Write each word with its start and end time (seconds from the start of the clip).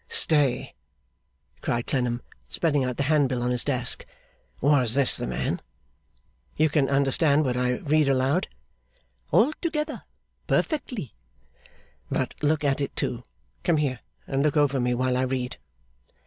'Stay!' 0.09 0.73
cried 1.61 1.85
Clennam, 1.85 2.23
spreading 2.47 2.83
out 2.83 2.97
the 2.97 3.03
handbill 3.03 3.43
on 3.43 3.51
his 3.51 3.63
desk. 3.63 4.03
'Was 4.59 4.95
this 4.95 5.15
the 5.15 5.27
man? 5.27 5.61
You 6.57 6.69
can 6.71 6.89
understand 6.89 7.45
what 7.45 7.55
I 7.55 7.73
read 7.73 8.07
aloud?' 8.09 8.47
'Altogether. 9.31 10.01
Perfectly.' 10.47 11.13
'But 12.09 12.33
look 12.41 12.63
at 12.63 12.81
it, 12.81 12.95
too. 12.95 13.25
Come 13.63 13.77
here 13.77 13.99
and 14.25 14.41
look 14.41 14.57
over 14.57 14.79
me, 14.79 14.95
while 14.95 15.15
I 15.15 15.21
read. 15.21 15.57